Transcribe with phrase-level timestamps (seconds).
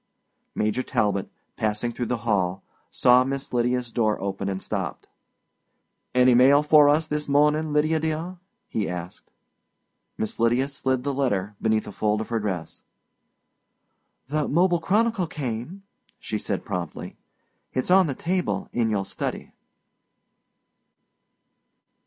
[0.55, 5.05] Major Talbot, passing through the hall, saw Miss Lydia's door open and stopped.
[6.15, 8.37] "Any mail for us this morning, Lydia, dear?"
[8.67, 9.29] he asked.
[10.17, 12.81] Miss Lydia slid the letter beneath a fold of her dress.
[14.27, 15.83] "The Mobile Chronicle came,"
[16.19, 17.15] she said promptly.
[17.71, 19.51] "It's on the table in your study."